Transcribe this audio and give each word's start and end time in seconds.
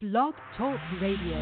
Blog 0.00 0.32
Talk 0.56 0.78
Radio. 1.02 1.36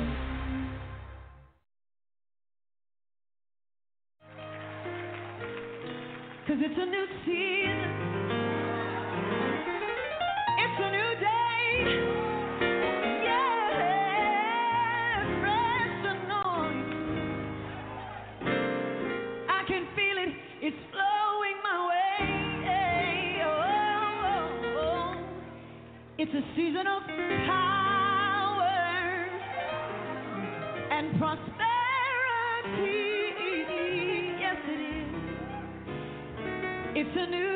Cause 6.46 6.56
it's 6.64 6.78
a 6.78 6.86
new 6.86 7.06
season. 7.26 7.90
It's 10.56 10.80
a 10.80 10.90
new 10.90 11.16
day. 11.20 11.68
Yeah, 13.24 13.60
fresh. 15.42 16.00
I 19.50 19.64
can 19.68 19.84
feel 19.94 20.16
it. 20.16 20.32
It's 20.62 20.80
flowing 20.92 21.58
my 21.62 21.78
way. 21.90 22.24
Oh. 24.74 25.14
It's 26.16 26.32
a 26.32 26.42
season 26.56 26.86
of 26.86 27.02
power 27.46 27.85
and 30.96 31.18
prosperity. 31.18 31.42
Yes, 34.40 34.56
it 34.66 34.80
is. 34.80 35.12
It's 36.94 37.16
a 37.16 37.26
new 37.30 37.55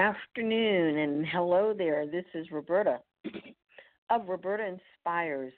afternoon 0.00 0.96
and 0.96 1.26
hello 1.26 1.74
there. 1.76 2.06
This 2.06 2.24
is 2.32 2.50
Roberta 2.50 3.00
of 4.10 4.28
Roberta 4.28 4.64
Inspires 4.64 5.52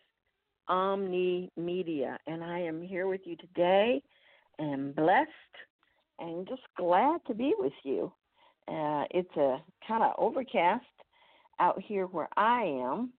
Omni 0.67 1.49
Media, 1.57 2.19
and 2.27 2.43
I 2.43 2.59
am 2.59 2.83
here 2.83 3.07
with 3.07 3.21
you 3.25 3.37
today 3.37 4.03
and 4.59 4.97
blessed 4.97 5.31
and 6.19 6.49
just 6.49 6.63
glad 6.77 7.21
to 7.29 7.35
be 7.35 7.55
with 7.57 7.73
you. 7.85 8.13
Uh, 8.67 9.05
it's 9.13 9.37
a 9.37 9.63
kind 9.87 10.03
of 10.03 10.13
overcast 10.19 10.87
out 11.61 11.81
here 11.81 12.07
where 12.07 12.29
I 12.37 12.65
am, 12.65 13.13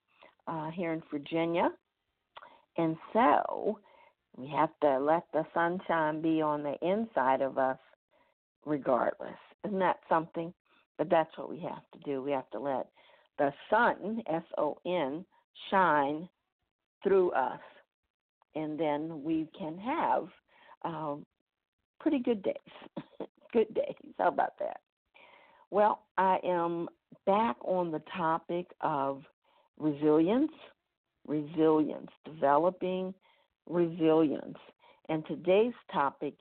uh, 0.47 0.71
here 0.71 0.91
in 0.91 1.01
Virginia, 1.09 1.69
and 2.77 2.97
so 3.13 3.79
we 4.35 4.49
have 4.49 4.71
to 4.81 4.99
let 4.99 5.23
the 5.31 5.45
sunshine 5.53 6.21
be 6.21 6.41
on 6.41 6.63
the 6.63 6.75
inside 6.81 7.39
of 7.41 7.57
us 7.57 7.79
regardless. 8.65 9.39
Isn't 9.65 9.79
that 9.79 9.99
something? 10.09 10.53
But 10.97 11.09
that's 11.09 11.35
what 11.37 11.49
we 11.49 11.59
have 11.59 11.83
to 11.93 11.99
do. 12.05 12.21
We 12.21 12.31
have 12.31 12.49
to 12.51 12.59
let 12.59 12.87
the 13.37 13.51
sun, 13.69 14.21
S 14.27 14.43
O 14.57 14.77
N, 14.85 15.25
shine 15.69 16.29
through 17.03 17.31
us. 17.31 17.59
And 18.55 18.79
then 18.79 19.23
we 19.23 19.47
can 19.57 19.77
have 19.79 20.27
um, 20.83 21.25
pretty 21.99 22.19
good 22.19 22.43
days. 22.43 22.55
good 23.53 23.73
days. 23.73 23.95
How 24.17 24.27
about 24.27 24.59
that? 24.59 24.81
Well, 25.71 26.03
I 26.17 26.37
am 26.43 26.87
back 27.25 27.55
on 27.63 27.91
the 27.91 28.01
topic 28.15 28.67
of 28.81 29.23
resilience, 29.79 30.51
resilience, 31.25 32.11
developing 32.25 33.13
resilience. 33.67 34.57
And 35.09 35.25
today's 35.25 35.73
topic 35.91 36.35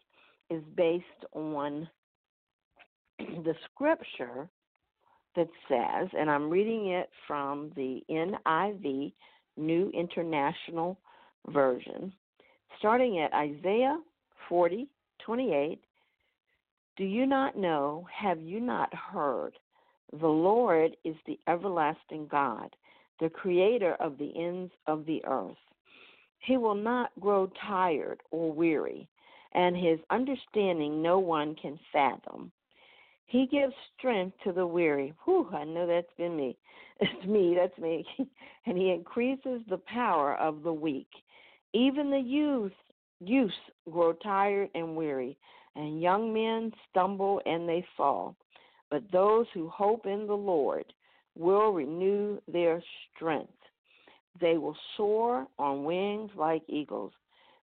is 0.51 0.63
based 0.77 1.05
on 1.33 1.89
the 3.45 3.55
scripture 3.73 4.49
that 5.37 5.49
says, 5.69 6.09
and 6.19 6.31
I'm 6.31 6.51
reading 6.51 6.89
it 6.89 7.09
from 7.27 7.73
the 7.75 8.03
NIV, 8.11 9.13
New 9.57 9.91
International 9.95 10.99
Version, 11.49 12.13
starting 12.79 13.21
at 13.21 13.33
Isaiah 13.33 13.99
40, 14.49 14.89
28. 15.25 15.81
Do 16.97 17.05
you 17.05 17.27
not 17.27 17.57
know? 17.57 18.07
Have 18.15 18.41
you 18.41 18.61
not 18.61 18.93
heard? 18.95 19.53
The 20.21 20.27
Lord 20.27 20.95
is 21.05 21.17
the 21.27 21.39
everlasting 21.49 22.29
God, 22.31 22.77
the 23.19 23.31
creator 23.31 23.95
of 23.95 24.19
the 24.19 24.33
ends 24.37 24.73
of 24.87 25.07
the 25.07 25.25
earth. 25.25 25.57
He 26.41 26.57
will 26.57 26.75
not 26.75 27.11
grow 27.19 27.51
tired 27.67 28.21
or 28.31 28.53
weary, 28.53 29.09
and 29.53 29.77
his 29.77 29.99
understanding 30.11 31.01
no 31.01 31.19
one 31.19 31.55
can 31.55 31.79
fathom. 31.93 32.53
He 33.27 33.47
gives 33.47 33.75
strength 33.99 34.37
to 34.45 34.53
the 34.53 34.67
weary. 34.67 35.15
Whew, 35.25 35.49
I 35.53 35.65
know 35.65 35.87
that's 35.87 36.13
been 36.17 36.37
me. 36.37 36.57
It's 37.01 37.27
me, 37.27 37.57
that's 37.59 37.77
me. 37.79 38.07
and 38.67 38.79
he 38.79 38.91
increases 38.91 39.63
the 39.69 39.81
power 39.87 40.37
of 40.37 40.63
the 40.63 40.73
weak. 40.73 41.09
Even 41.73 42.11
the 42.11 42.21
youth 42.21 42.73
youths 43.19 43.55
grow 43.91 44.13
tired 44.13 44.69
and 44.75 44.97
weary, 44.97 45.37
and 45.75 46.03
young 46.03 46.33
men 46.33 46.73
stumble 46.91 47.41
and 47.47 47.69
they 47.69 47.85
fall. 47.97 48.37
But 48.91 49.11
those 49.11 49.47
who 49.55 49.69
hope 49.69 50.07
in 50.07 50.27
the 50.27 50.35
Lord 50.35 50.93
will 51.37 51.73
renew 51.73 52.39
their 52.47 52.83
strength. 53.15 53.53
They 54.41 54.59
will 54.59 54.77
soar 54.97 55.47
on 55.59 55.85
wings 55.85 56.31
like 56.37 56.63
eagles. 56.69 57.13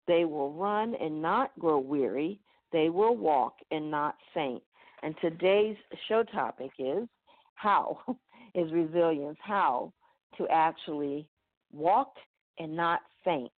They 0.08 0.26
will 0.26 0.54
run 0.54 0.96
and 0.96 1.22
not 1.22 1.58
grow 1.60 1.80
weary. 1.80 2.40
They 2.72 2.90
will 2.90 3.16
walk 3.16 3.56
and 3.72 3.92
not 3.92 4.16
faint. 4.34 4.64
And 5.04 5.16
today's 5.22 5.78
show 6.08 6.24
topic 6.24 6.72
is 6.80 7.08
how 7.56 8.00
is 8.56 8.72
resilience, 8.72 9.38
how 9.42 9.94
to 10.38 10.48
actually 10.50 11.28
walk 11.72 12.14
and 12.60 12.76
not 12.76 13.02
faint. 13.24 13.52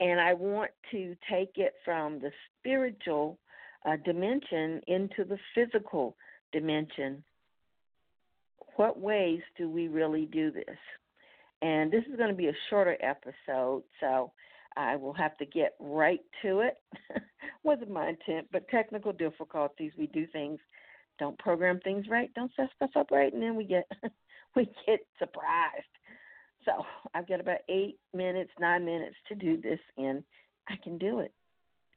And 0.00 0.20
I 0.20 0.34
want 0.34 0.70
to 0.90 1.14
take 1.30 1.52
it 1.56 1.74
from 1.84 2.18
the 2.18 2.30
spiritual 2.58 3.38
uh, 3.86 3.96
dimension 4.04 4.80
into 4.86 5.24
the 5.24 5.38
physical 5.54 6.16
dimension. 6.52 7.22
What 8.76 8.98
ways 8.98 9.40
do 9.56 9.68
we 9.68 9.88
really 9.88 10.26
do 10.26 10.50
this? 10.50 10.76
And 11.60 11.92
this 11.92 12.02
is 12.10 12.16
going 12.16 12.30
to 12.30 12.36
be 12.36 12.48
a 12.48 12.56
shorter 12.68 12.96
episode, 13.00 13.84
so 14.00 14.32
I 14.76 14.96
will 14.96 15.12
have 15.12 15.36
to 15.38 15.46
get 15.46 15.74
right 15.78 16.20
to 16.42 16.60
it. 16.60 16.78
Wasn't 17.64 17.90
my 17.90 18.08
intent, 18.08 18.48
but 18.52 18.68
technical 18.68 19.12
difficulties. 19.12 19.92
We 19.96 20.08
do 20.08 20.26
things, 20.26 20.58
don't 21.18 21.38
program 21.38 21.80
things 21.80 22.06
right, 22.10 22.32
don't 22.34 22.50
set 22.56 22.70
stuff 22.74 22.90
up 22.96 23.10
right, 23.10 23.32
and 23.32 23.42
then 23.42 23.56
we 23.56 23.64
get 23.64 23.86
we 24.56 24.64
get 24.86 25.00
surprised. 25.18 25.86
So 26.64 26.84
I've 27.14 27.28
got 27.28 27.40
about 27.40 27.58
eight 27.68 27.98
minutes, 28.14 28.50
nine 28.60 28.84
minutes 28.84 29.16
to 29.28 29.34
do 29.34 29.60
this, 29.60 29.80
and 29.96 30.22
I 30.68 30.74
can 30.82 30.98
do 30.98 31.20
it. 31.20 31.32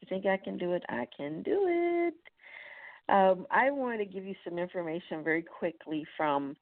You 0.02 0.08
think 0.10 0.26
I 0.26 0.38
can 0.38 0.58
do 0.58 0.74
it? 0.74 0.84
I 0.90 1.06
can 1.16 1.44
do 1.44 1.66
it. 1.68 2.16
Um, 3.08 3.46
I 3.52 3.70
want 3.70 4.00
to 4.00 4.06
give 4.06 4.26
you 4.26 4.34
some 4.44 4.58
information 4.58 5.24
very 5.24 5.44
quickly 5.44 6.04
from 6.18 6.56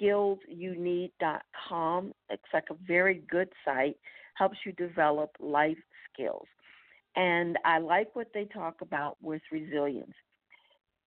skillsyouneed.com. 0.00 2.12
It's 2.30 2.42
like 2.52 2.68
a 2.70 2.76
very 2.86 3.22
good 3.30 3.48
site, 3.64 3.96
helps 4.34 4.58
you 4.66 4.72
develop 4.72 5.30
life 5.40 5.78
skills. 6.12 6.46
And 7.16 7.58
I 7.64 7.78
like 7.78 8.14
what 8.16 8.28
they 8.32 8.46
talk 8.46 8.80
about 8.80 9.16
with 9.20 9.42
resilience. 9.50 10.14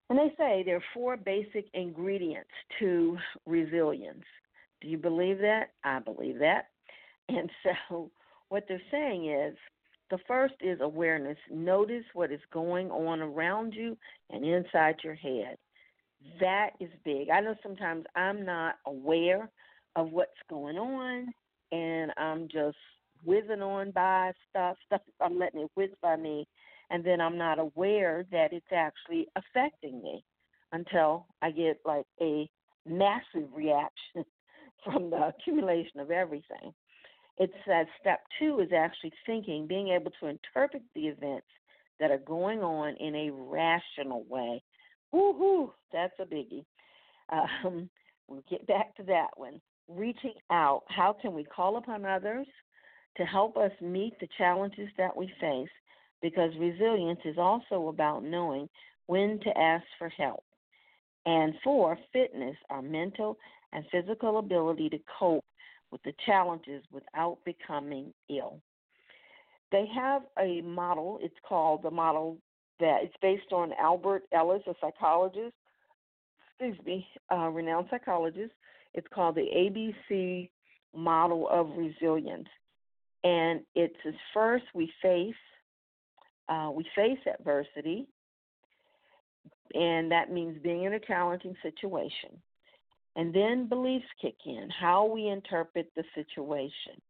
And 0.10 0.20
they 0.20 0.34
say 0.38 0.64
there 0.64 0.78
are 0.78 0.84
four 0.94 1.18
basic 1.18 1.66
ingredients 1.74 2.50
to 2.80 3.18
resilience. 3.46 4.24
Do 4.82 4.88
you 4.88 4.98
believe 4.98 5.40
that? 5.40 5.72
I 5.84 6.00
believe 6.00 6.40
that. 6.40 6.68
And 7.28 7.50
so 7.90 8.12
what 8.50 8.66
they're 8.68 8.82
saying 8.92 9.32
is 9.32 9.58
the 10.12 10.20
first 10.28 10.54
is 10.62 10.80
awareness. 10.82 11.38
Notice 11.52 12.04
what 12.14 12.32
is 12.32 12.42
going 12.54 12.92
on 12.92 13.22
around 13.22 13.74
you 13.74 13.98
and 14.30 14.46
inside 14.46 14.98
your 15.04 15.16
head. 15.16 15.58
That 16.40 16.72
is 16.80 16.90
big. 17.04 17.30
I 17.30 17.40
know 17.40 17.56
sometimes 17.64 18.06
I'm 18.16 18.46
not 18.46 18.76
aware 18.86 19.50
of 19.96 20.12
what's 20.12 20.32
going 20.50 20.78
on 20.78 21.34
and 21.72 22.12
I'm 22.18 22.48
just 22.48 22.78
whizzing 23.26 23.62
on 23.62 23.92
by 23.92 24.32
stuff, 24.50 24.78
stuff 24.86 25.02
I'm 25.22 25.38
letting 25.38 25.62
it 25.62 25.72
whiz 25.76 25.90
by 26.02 26.16
me 26.16 26.48
and 26.90 27.04
then 27.04 27.22
I'm 27.22 27.38
not 27.38 27.60
aware 27.60 28.26
that 28.32 28.54
it's 28.54 28.66
actually 28.72 29.28
affecting 29.36 30.02
me 30.02 30.24
until 30.72 31.28
I 31.42 31.52
get 31.52 31.80
like 31.86 32.06
a 32.22 32.50
massive 32.86 33.50
reaction 33.54 34.24
from 34.84 35.10
the 35.10 35.28
accumulation 35.28 36.00
of 36.00 36.12
everything. 36.12 36.74
It 37.38 37.52
says 37.68 37.88
step 38.00 38.22
two 38.40 38.60
is 38.60 38.70
actually 38.76 39.12
thinking, 39.26 39.68
being 39.68 39.90
able 39.90 40.12
to 40.22 40.28
interpret 40.28 40.84
the 40.94 41.08
events 41.08 41.48
that 42.00 42.12
are 42.12 42.20
going 42.20 42.60
on 42.60 42.96
in 42.98 43.16
a 43.16 43.32
rational 43.32 44.26
way. 44.30 44.62
Woohoo, 45.14 45.72
that's 45.92 46.14
a 46.20 46.26
biggie. 46.26 46.66
Um, 47.30 47.90
we'll 48.28 48.44
get 48.50 48.66
back 48.68 48.96
to 48.98 49.04
that 49.04 49.30
one. 49.36 49.60
Reaching 49.88 50.34
out, 50.52 50.84
how 50.88 51.16
can 51.20 51.34
we 51.34 51.44
call 51.44 51.78
upon 51.78 52.06
others 52.06 52.48
to 53.18 53.26
help 53.26 53.58
us 53.58 53.72
meet 53.82 54.20
the 54.20 54.28
challenges 54.38 54.90
that 54.98 55.16
we 55.16 55.32
face? 55.40 55.70
Because 56.22 56.52
resilience 56.60 57.20
is 57.26 57.38
also 57.38 57.88
about 57.88 58.24
knowing 58.24 58.68
when 59.08 59.40
to 59.42 59.58
ask 59.58 59.86
for 59.98 60.10
help. 60.10 60.44
And 61.26 61.54
four, 61.64 61.98
fitness, 62.14 62.56
our 62.70 62.82
mental 62.82 63.38
and 63.74 63.86
physical 63.92 64.40
ability 64.40 64.90
to 64.90 65.00
cope 65.20 65.46
with 65.92 66.02
the 66.04 66.14
challenges 66.26 66.84
without 66.92 67.38
becoming 67.46 68.14
ill. 68.30 68.60
They 69.72 69.86
have 69.94 70.24
a 70.40 70.62
model, 70.62 71.20
it's 71.22 71.36
called 71.48 71.84
the 71.84 71.92
model 71.92 72.38
that 72.80 73.00
it's 73.04 73.16
based 73.22 73.52
on 73.52 73.74
Albert 73.80 74.24
Ellis, 74.32 74.62
a 74.68 74.74
psychologist, 74.82 75.54
excuse 76.60 76.86
me, 76.86 77.08
a 77.30 77.50
renowned 77.50 77.88
psychologist. 77.90 78.52
It's 78.94 79.08
called 79.14 79.36
the 79.36 79.42
ABC 79.42 80.50
model 80.96 81.48
of 81.50 81.70
resilience. 81.76 82.48
And 83.26 83.62
it 83.74 83.92
says 84.04 84.14
first 84.34 84.66
we 84.76 84.90
face 85.02 85.34
uh, 86.48 86.70
we 86.72 86.86
face 86.96 87.18
adversity, 87.40 88.08
and 89.74 90.12
that 90.12 90.32
means 90.32 90.62
being 90.62 90.84
in 90.84 90.94
a 90.94 91.00
challenging 91.00 91.56
situation. 91.64 92.40
And 93.16 93.34
then 93.34 93.68
beliefs 93.68 94.06
kick 94.22 94.36
in, 94.46 94.70
how 94.70 95.06
we 95.06 95.28
interpret 95.28 95.92
the 95.96 96.04
situation. 96.14 97.02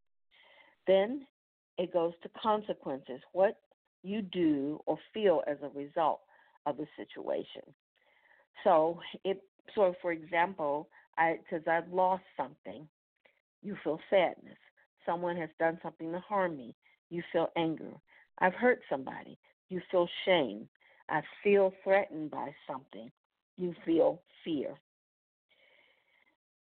Then 0.88 1.28
it 1.78 1.92
goes 1.92 2.14
to 2.24 2.30
consequences, 2.42 3.20
what 3.34 3.58
you 4.02 4.22
do 4.22 4.80
or 4.86 4.98
feel 5.14 5.42
as 5.48 5.58
a 5.64 5.78
result 5.78 6.22
of 6.66 6.78
the 6.78 6.88
situation. 6.96 7.64
So, 8.64 9.00
it 9.26 9.42
so 9.74 9.96
for 10.02 10.14
example, 10.14 10.88
I 11.18 11.40
because 11.44 11.68
I've 11.68 11.92
lost 11.92 12.24
something, 12.38 12.88
you 13.62 13.76
feel 13.84 14.00
sadness. 14.10 14.58
Someone 15.06 15.38
has 15.38 15.50
done 15.60 15.80
something 15.84 16.12
to 16.12 16.19
harm 16.19 16.57
me, 16.57 16.75
you 17.10 17.22
feel 17.31 17.50
anger. 17.56 17.92
I've 18.40 18.54
hurt 18.54 18.81
somebody, 18.90 19.38
you 19.69 19.81
feel 19.92 20.07
shame. 20.25 20.68
I 21.10 21.22
feel 21.44 21.72
threatened 21.84 22.31
by 22.31 22.54
something, 22.68 23.12
you 23.57 23.75
feel 23.86 24.22
fear. 24.44 24.75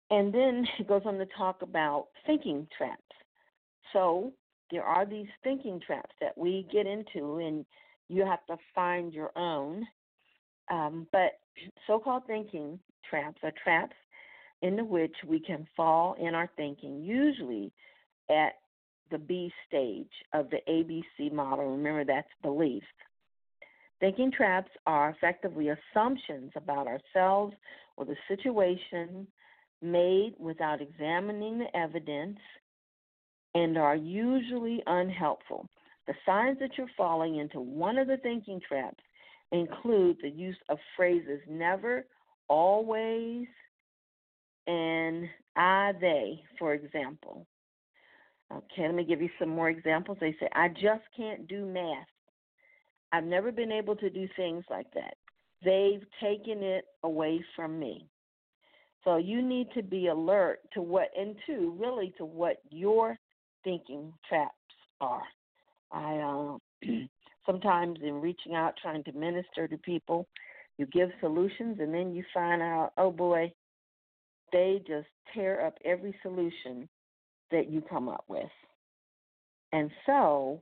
And 0.10 0.34
then 0.34 0.68
it 0.80 0.88
goes 0.88 1.04
on 1.06 1.18
to 1.18 1.28
talk 1.38 1.62
about 1.62 2.08
thinking 2.26 2.68
traps. 2.76 3.02
So 3.92 4.34
there 4.72 4.84
are 4.84 5.06
these 5.06 5.28
thinking 5.44 5.80
traps 5.86 6.16
that 6.20 6.38
we 6.38 6.68
get 6.72 6.88
into, 6.88 7.38
and 7.38 7.66
you 8.10 8.26
have 8.26 8.46
to 8.48 8.58
find 8.74 9.14
your 9.14 9.32
own. 9.38 9.86
Um, 10.72 11.08
but 11.12 11.40
so 11.88 12.00
called 12.00 12.24
thinking 12.28 12.80
traps 13.08 13.38
are 13.44 13.54
traps 13.64 13.96
into 14.62 14.86
which 14.86 15.16
we 15.28 15.40
can 15.40 15.68
fall 15.76 16.16
in 16.20 16.34
our 16.34 16.50
thinking, 16.56 17.04
usually 17.04 17.72
at 18.30 18.54
the 19.12 19.18
B 19.18 19.52
stage 19.68 20.12
of 20.34 20.50
the 20.50 20.60
ABC 20.68 21.32
model. 21.32 21.72
Remember, 21.72 22.04
that's 22.04 22.28
belief. 22.42 22.84
Thinking 24.00 24.32
traps 24.32 24.72
are 24.86 25.12
effectively 25.12 25.70
assumptions 25.70 26.52
about 26.56 26.88
ourselves 26.88 27.54
or 27.96 28.06
the 28.06 28.16
situation 28.28 29.28
made 29.82 30.34
without 30.40 30.82
examining 30.82 31.60
the 31.60 31.78
evidence 31.78 32.40
and 33.56 33.78
are 33.78 33.96
usually 33.96 34.82
unhelpful. 34.88 35.68
The 36.08 36.16
signs 36.26 36.58
that 36.60 36.72
you're 36.78 36.88
falling 36.98 37.38
into 37.38 37.60
one 37.60 37.98
of 37.98 38.08
the 38.08 38.18
thinking 38.18 38.60
traps 38.68 39.04
include 39.52 40.18
the 40.22 40.30
use 40.30 40.58
of 40.70 40.78
phrases 40.98 41.40
never, 41.48 42.06
always, 42.48 43.48
and 44.68 45.30
I, 45.56 45.94
they, 46.00 46.44
for 46.58 46.74
example. 46.74 47.46
Okay, 48.52 48.86
let 48.86 48.96
me 48.96 49.04
give 49.04 49.22
you 49.22 49.30
some 49.40 49.50
more 49.50 49.70
examples. 49.70 50.18
They 50.20 50.36
say, 50.40 50.48
I 50.54 50.70
just 50.70 51.04
can't 51.16 51.48
do 51.48 51.66
math. 51.66 52.08
I've 53.12 53.24
never 53.24 53.52
been 53.52 53.72
able 53.72 53.96
to 53.98 54.10
do 54.10 54.28
things 54.36 54.64
like 54.70 54.88
that. 54.94 55.16
They've 55.64 56.06
taken 56.22 56.62
it 56.64 56.86
away 57.04 57.44
from 57.56 57.80
me. 57.80 58.08
So 59.04 59.18
you 59.18 59.42
need 59.42 59.68
to 59.76 59.84
be 59.84 60.08
alert 60.08 60.60
to 60.74 60.82
what, 60.82 61.10
and 61.18 61.36
two, 61.46 61.76
really 61.80 62.14
to 62.18 62.26
what 62.26 62.58
your 62.70 63.18
thinking 63.64 64.14
traps 64.28 64.54
are. 65.02 65.24
I 65.92 66.58
uh, 66.86 66.88
sometimes 67.46 68.00
in 68.02 68.22
reaching 68.22 68.56
out, 68.56 68.74
trying 68.82 69.04
to 69.06 69.12
minister 69.12 69.68
to 69.68 69.78
people, 69.78 70.28
you 70.78 70.86
give 70.88 71.10
solutions, 71.20 71.78
and 71.80 71.94
then 71.94 72.14
you 72.14 72.24
find 72.34 72.62
out, 72.62 72.92
oh 72.98 73.12
boy, 73.12 73.52
they 74.52 74.82
just 74.88 75.08
tear 75.34 75.66
up 75.66 75.76
every 75.86 76.16
solution 76.22 76.88
that 77.54 77.72
you 77.72 77.82
come 77.82 78.10
up 78.10 78.26
with. 78.28 78.50
And 79.72 79.90
so 80.06 80.62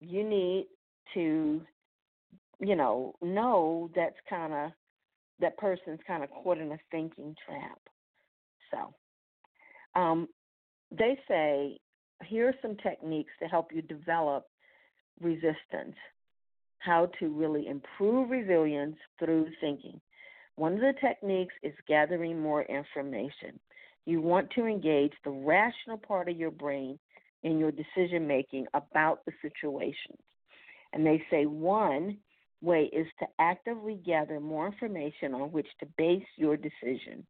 you 0.00 0.28
need 0.28 0.66
to, 1.14 1.62
you 2.58 2.74
know, 2.74 3.14
know 3.22 3.90
that's 3.94 4.16
kind 4.28 4.52
of 4.52 4.70
that 5.40 5.56
person's 5.58 6.00
kind 6.06 6.24
of 6.24 6.30
caught 6.30 6.58
in 6.58 6.72
a 6.72 6.78
thinking 6.90 7.34
trap. 7.46 7.78
So, 8.70 10.00
um, 10.00 10.28
they 10.90 11.18
say 11.28 11.78
here 12.24 12.48
are 12.48 12.54
some 12.62 12.76
techniques 12.76 13.32
to 13.40 13.48
help 13.48 13.70
you 13.72 13.82
develop 13.82 14.46
resistance, 15.20 15.96
how 16.78 17.10
to 17.20 17.28
really 17.28 17.68
improve 17.68 18.30
resilience 18.30 18.96
through 19.18 19.46
thinking. 19.60 20.00
One 20.56 20.74
of 20.74 20.80
the 20.80 20.94
techniques 21.00 21.54
is 21.62 21.74
gathering 21.88 22.40
more 22.40 22.62
information. 22.62 23.58
You 24.06 24.20
want 24.20 24.50
to 24.50 24.66
engage 24.66 25.12
the 25.24 25.30
rational 25.30 25.96
part 25.96 26.28
of 26.28 26.36
your 26.36 26.50
brain 26.50 26.98
in 27.42 27.58
your 27.58 27.72
decision 27.72 28.26
making 28.26 28.66
about 28.74 29.24
the 29.24 29.32
situation. 29.42 30.16
And 30.92 31.06
they 31.06 31.22
say 31.30 31.46
one 31.46 32.18
way 32.62 32.90
is 32.92 33.06
to 33.18 33.26
actively 33.38 34.00
gather 34.04 34.40
more 34.40 34.66
information 34.66 35.34
on 35.34 35.52
which 35.52 35.66
to 35.80 35.86
base 35.98 36.24
your 36.36 36.56
decision. 36.56 37.26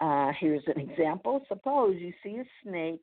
Uh, 0.00 0.32
here's 0.40 0.64
an 0.66 0.80
example. 0.80 1.42
Suppose 1.48 1.96
you 1.98 2.12
see 2.22 2.36
a 2.36 2.44
snake 2.62 3.02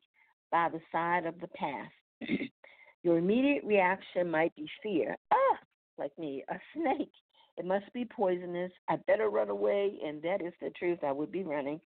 by 0.50 0.68
the 0.68 0.80
side 0.90 1.26
of 1.26 1.40
the 1.40 1.48
path. 1.48 1.90
your 3.02 3.18
immediate 3.18 3.64
reaction 3.64 4.30
might 4.30 4.54
be 4.56 4.66
fear. 4.82 5.16
Ah, 5.32 5.58
like 5.98 6.16
me, 6.18 6.44
a 6.48 6.56
snake. 6.74 7.10
It 7.56 7.64
must 7.64 7.92
be 7.92 8.04
poisonous. 8.04 8.72
I 8.88 8.96
better 9.06 9.30
run 9.30 9.48
away. 9.48 9.98
And 10.04 10.22
that 10.22 10.42
is 10.42 10.52
the 10.60 10.70
truth. 10.70 10.98
I 11.02 11.12
would 11.12 11.32
be 11.32 11.42
running. 11.42 11.80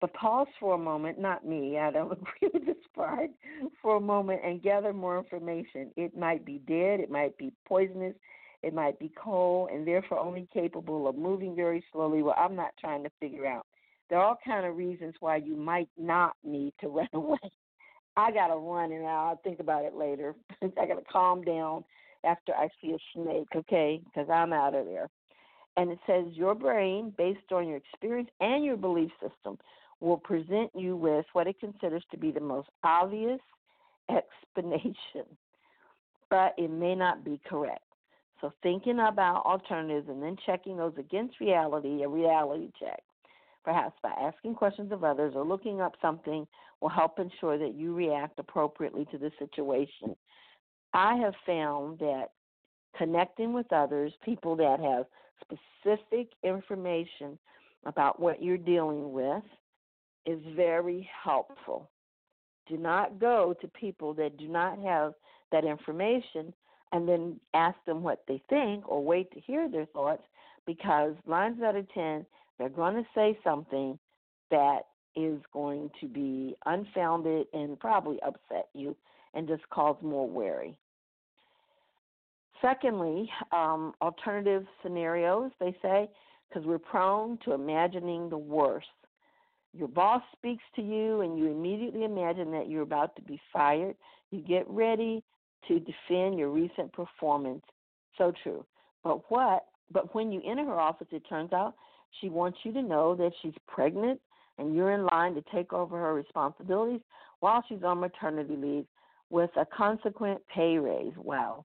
But 0.00 0.14
pause 0.14 0.46
for 0.60 0.74
a 0.74 0.78
moment, 0.78 1.18
not 1.18 1.44
me, 1.44 1.78
I 1.78 1.90
don't 1.90 2.12
agree 2.12 2.50
with 2.52 2.66
this 2.66 2.76
part, 2.94 3.30
for 3.82 3.96
a 3.96 4.00
moment 4.00 4.40
and 4.44 4.62
gather 4.62 4.92
more 4.92 5.18
information. 5.18 5.90
It 5.96 6.16
might 6.16 6.44
be 6.44 6.60
dead, 6.66 7.00
it 7.00 7.10
might 7.10 7.36
be 7.36 7.52
poisonous, 7.66 8.14
it 8.62 8.74
might 8.74 8.98
be 8.98 9.10
cold, 9.20 9.70
and 9.70 9.86
therefore 9.86 10.18
only 10.18 10.48
capable 10.52 11.08
of 11.08 11.16
moving 11.16 11.54
very 11.56 11.84
slowly. 11.92 12.22
Well, 12.22 12.36
I'm 12.38 12.56
not 12.56 12.72
trying 12.80 13.02
to 13.04 13.10
figure 13.20 13.46
out. 13.46 13.66
There 14.08 14.18
are 14.18 14.24
all 14.24 14.38
kind 14.44 14.66
of 14.66 14.76
reasons 14.76 15.14
why 15.20 15.36
you 15.36 15.54
might 15.56 15.88
not 15.98 16.32
need 16.44 16.72
to 16.80 16.88
run 16.88 17.08
away. 17.12 17.38
I 18.16 18.32
gotta 18.32 18.56
run 18.56 18.92
and 18.92 19.06
I'll 19.06 19.40
think 19.44 19.60
about 19.60 19.84
it 19.84 19.94
later. 19.94 20.34
I 20.62 20.86
gotta 20.86 21.02
calm 21.10 21.42
down 21.42 21.84
after 22.24 22.52
I 22.52 22.68
see 22.80 22.92
a 22.92 22.98
snake, 23.14 23.48
okay? 23.54 24.00
Because 24.04 24.28
I'm 24.28 24.52
out 24.52 24.74
of 24.74 24.86
there. 24.86 25.08
And 25.76 25.92
it 25.92 25.98
says 26.06 26.24
your 26.32 26.56
brain, 26.56 27.12
based 27.16 27.52
on 27.52 27.68
your 27.68 27.76
experience 27.76 28.30
and 28.40 28.64
your 28.64 28.76
belief 28.76 29.12
system, 29.20 29.56
will 30.00 30.16
present 30.16 30.70
you 30.74 30.96
with 30.96 31.26
what 31.32 31.46
it 31.46 31.58
considers 31.60 32.04
to 32.10 32.18
be 32.18 32.30
the 32.30 32.40
most 32.40 32.68
obvious 32.84 33.40
explanation, 34.10 35.26
but 36.30 36.54
it 36.56 36.70
may 36.70 36.94
not 36.94 37.24
be 37.24 37.40
correct. 37.48 37.82
So, 38.40 38.52
thinking 38.62 39.00
about 39.00 39.44
alternatives 39.44 40.08
and 40.08 40.22
then 40.22 40.36
checking 40.46 40.76
those 40.76 40.92
against 40.96 41.40
reality, 41.40 42.02
a 42.04 42.08
reality 42.08 42.70
check, 42.78 43.02
perhaps 43.64 43.96
by 44.02 44.12
asking 44.20 44.54
questions 44.54 44.92
of 44.92 45.02
others 45.02 45.34
or 45.34 45.44
looking 45.44 45.80
up 45.80 45.94
something, 46.00 46.46
will 46.80 46.88
help 46.88 47.18
ensure 47.18 47.58
that 47.58 47.74
you 47.74 47.94
react 47.94 48.38
appropriately 48.38 49.06
to 49.10 49.18
the 49.18 49.32
situation. 49.40 50.14
I 50.94 51.16
have 51.16 51.34
found 51.44 51.98
that 51.98 52.26
connecting 52.96 53.52
with 53.52 53.72
others, 53.72 54.12
people 54.24 54.54
that 54.56 54.78
have 54.80 55.06
specific 55.40 56.28
information 56.44 57.38
about 57.84 58.20
what 58.20 58.42
you're 58.42 58.56
dealing 58.56 59.12
with, 59.12 59.42
is 60.26 60.40
very 60.54 61.08
helpful. 61.24 61.90
Do 62.68 62.76
not 62.76 63.18
go 63.18 63.54
to 63.60 63.68
people 63.68 64.14
that 64.14 64.36
do 64.36 64.48
not 64.48 64.78
have 64.80 65.14
that 65.52 65.64
information 65.64 66.52
and 66.92 67.08
then 67.08 67.40
ask 67.54 67.76
them 67.86 68.02
what 68.02 68.22
they 68.28 68.42
think 68.48 68.88
or 68.88 69.02
wait 69.02 69.30
to 69.32 69.40
hear 69.40 69.68
their 69.68 69.86
thoughts 69.86 70.22
because 70.66 71.14
lines 71.26 71.62
out 71.62 71.76
of 71.76 71.90
10, 71.92 72.26
they're 72.58 72.68
going 72.68 72.94
to 72.94 73.06
say 73.14 73.38
something 73.42 73.98
that 74.50 74.80
is 75.16 75.40
going 75.52 75.90
to 76.00 76.06
be 76.06 76.54
unfounded 76.66 77.46
and 77.52 77.78
probably 77.80 78.20
upset 78.22 78.68
you 78.74 78.94
and 79.34 79.48
just 79.48 79.68
cause 79.70 79.96
more 80.02 80.28
worry. 80.28 80.76
Secondly, 82.60 83.30
um, 83.52 83.94
alternative 84.02 84.66
scenarios, 84.82 85.50
they 85.60 85.76
say, 85.80 86.08
because 86.48 86.66
we're 86.66 86.78
prone 86.78 87.38
to 87.44 87.52
imagining 87.52 88.28
the 88.28 88.38
worst. 88.38 88.86
Your 89.78 89.88
boss 89.88 90.22
speaks 90.36 90.64
to 90.74 90.82
you 90.82 91.20
and 91.20 91.38
you 91.38 91.46
immediately 91.52 92.02
imagine 92.02 92.50
that 92.50 92.68
you're 92.68 92.82
about 92.82 93.14
to 93.14 93.22
be 93.22 93.40
fired. 93.52 93.94
You 94.32 94.40
get 94.40 94.68
ready 94.68 95.22
to 95.68 95.78
defend 95.78 96.36
your 96.36 96.50
recent 96.50 96.92
performance. 96.92 97.62
So 98.16 98.32
true. 98.42 98.66
But 99.04 99.30
what? 99.30 99.66
But 99.92 100.12
when 100.16 100.32
you 100.32 100.42
enter 100.44 100.64
her 100.64 100.80
office, 100.80 101.06
it 101.12 101.22
turns 101.28 101.52
out 101.52 101.74
she 102.20 102.28
wants 102.28 102.58
you 102.64 102.72
to 102.72 102.82
know 102.82 103.14
that 103.14 103.30
she's 103.40 103.54
pregnant 103.68 104.20
and 104.58 104.74
you're 104.74 104.90
in 104.90 105.06
line 105.06 105.34
to 105.34 105.44
take 105.54 105.72
over 105.72 105.96
her 105.96 106.12
responsibilities 106.12 107.00
while 107.38 107.62
she's 107.68 107.84
on 107.84 108.00
maternity 108.00 108.56
leave 108.56 108.84
with 109.30 109.50
a 109.56 109.64
consequent 109.64 110.40
pay 110.52 110.76
raise. 110.78 111.12
Wow. 111.16 111.64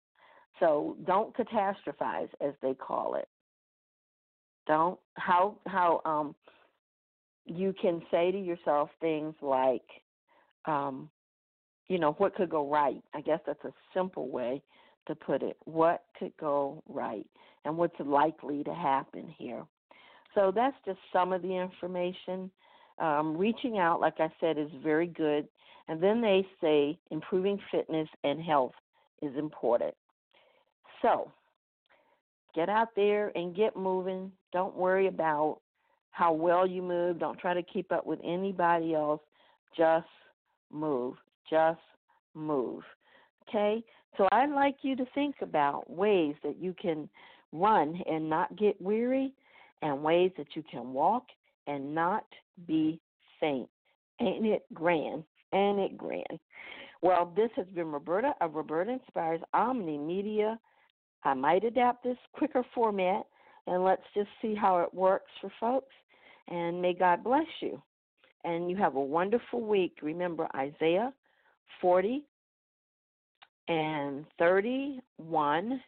So 0.60 0.98
don't 1.08 1.36
catastrophize, 1.36 2.29
as 2.41 2.53
they 2.62 2.75
call 2.75 3.15
it. 3.15 3.27
Don't 4.67 5.00
how 5.15 5.58
how 5.65 6.01
um 6.05 6.36
you 7.46 7.74
can 7.82 8.02
say 8.10 8.32
to 8.32 8.40
yourself 8.40 8.90
things 9.02 9.36
like, 9.42 9.84
um, 10.66 11.10
you 11.88 12.00
know, 12.00 12.14
what 12.14 12.36
could 12.36 12.50
go 12.50 12.70
right? 12.70 13.04
I 13.14 13.22
guess 13.22 13.40
that's 13.46 13.64
a 13.66 13.74
simple 13.94 14.30
way 14.30 14.62
to 15.08 15.16
put 15.16 15.44
it. 15.44 15.58
What 15.66 16.04
could 16.18 16.34
go 16.40 16.82
right? 16.88 17.28
And 17.66 17.78
what's 17.78 18.00
likely 18.00 18.64
to 18.64 18.74
happen 18.74 19.34
here? 19.38 19.64
So 20.34 20.52
that's 20.54 20.76
just 20.86 21.00
some 21.12 21.34
of 21.34 21.42
the 21.42 21.56
information. 21.56 22.50
Um, 23.00 23.38
reaching 23.38 23.78
out, 23.78 24.00
like 24.00 24.20
I 24.20 24.32
said, 24.40 24.58
is 24.58 24.70
very 24.82 25.08
good. 25.08 25.48
And 25.88 26.02
then 26.02 26.22
they 26.22 26.48
say 26.62 26.98
improving 27.12 27.60
fitness 27.72 28.08
and 28.24 28.42
health 28.42 28.74
is 29.22 29.36
important. 29.38 29.94
So 31.02 31.32
get 32.56 32.70
out 32.70 32.90
there 32.96 33.32
and 33.36 33.56
get 33.56 33.76
moving. 33.76 34.32
Don't 34.54 34.76
worry 34.76 35.08
about 35.08 35.60
how 36.13 36.32
well 36.32 36.65
you 36.65 36.82
move. 36.82 37.20
Don't 37.20 37.39
try 37.39 37.53
to 37.53 37.63
keep 37.63 37.91
up 37.91 38.05
with 38.05 38.20
anybody 38.24 38.93
else. 38.93 39.22
Just 39.75 40.08
move. 40.72 41.15
Just 41.50 41.82
move. 42.34 42.84
Okay? 43.50 43.84
So 44.17 44.27
I'd 44.32 44.51
like 44.51 44.77
you 44.84 44.96
to 44.96 45.05
think 45.13 45.36
about 45.41 45.89
ways 45.89 46.36
that 46.43 46.58
you 46.58 46.75
can 46.79 47.10
run 47.51 48.00
and 48.08 48.29
not 48.29 48.55
get 48.58 48.79
weary, 48.82 49.34
and 49.82 50.01
ways 50.01 50.32
that 50.38 50.48
you 50.55 50.63
can 50.72 50.93
walk 50.93 51.25
and 51.67 51.93
not 51.93 52.25
be 52.67 53.00
faint. 53.39 53.70
Ain't 54.22 54.46
it 54.46 54.63
grand? 54.74 55.24
Ain't 55.53 55.79
it 55.79 55.98
grand? 55.98 56.39
Well, 57.01 57.34
this 57.36 57.50
has 57.58 57.67
been 57.75 57.91
Roberta 57.91 58.34
of 58.39 58.55
Roberta 58.55 58.93
Inspires 58.93 59.41
Omni 59.53 59.98
Media. 59.98 60.58
I 61.25 61.34
might 61.34 61.65
adapt 61.65 62.03
this 62.03 62.17
quicker 62.34 62.63
format 62.74 63.24
and 63.67 63.84
let's 63.84 64.03
just 64.15 64.29
see 64.41 64.55
how 64.55 64.79
it 64.79 64.93
works 64.93 65.32
for 65.41 65.51
folks. 65.60 65.93
And 66.48 66.82
may 66.82 66.94
God 66.94 67.24
bless 67.24 67.48
you. 67.62 67.82
And 68.44 68.70
you 68.70 68.76
have 68.78 68.96
a 68.96 69.02
wonderful 69.02 69.62
week. 69.62 69.98
Remember 70.02 70.48
Isaiah 70.56 71.14
40 71.82 72.24
and 73.68 74.26
31. 74.38 75.82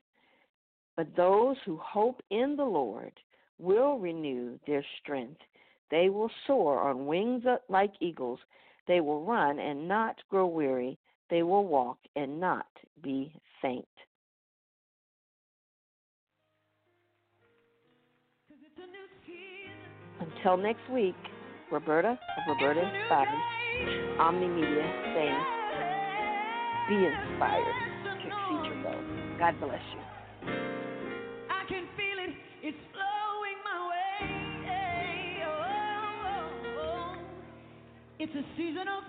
But 0.95 1.15
those 1.15 1.57
who 1.65 1.77
hope 1.77 2.21
in 2.29 2.55
the 2.55 2.63
Lord 2.63 3.11
will 3.59 3.99
renew 3.99 4.57
their 4.65 4.85
strength. 5.01 5.41
They 5.91 6.09
will 6.09 6.31
soar 6.47 6.81
on 6.81 7.05
wings 7.05 7.43
like 7.69 7.93
eagles. 7.99 8.39
They 8.87 9.01
will 9.01 9.23
run 9.23 9.59
and 9.59 9.87
not 9.87 10.15
grow 10.29 10.47
weary. 10.47 10.97
They 11.29 11.43
will 11.43 11.65
walk 11.65 11.97
and 12.15 12.39
not 12.39 12.67
be 13.01 13.33
faint. 13.61 13.87
Until 20.45 20.61
next 20.61 20.87
week, 20.91 21.15
Roberta 21.71 22.09
of 22.11 22.43
Roberta 22.47 22.79
Inspires, 22.81 24.19
Omni 24.19 24.47
Media 24.47 24.85
saying, 25.15 25.41
be 26.87 27.03
inspired. 27.03 27.65
to 28.03 28.11
exceed 28.13 28.61
your 28.69 28.83
goals. 28.83 29.39
God 29.39 29.59
bless 29.59 29.81
you. 29.95 30.51
I 31.49 31.65
can 31.67 31.87
feel 31.97 32.19
it. 32.21 32.29
It's 32.61 32.77
flowing 32.93 33.57
my 33.65 33.89
way. 33.89 34.21
Oh, 35.47 35.63
oh, 36.29 36.77
oh. 36.77 37.17
It's 38.19 38.35
a 38.35 38.43
season 38.55 38.87
of 38.87 39.01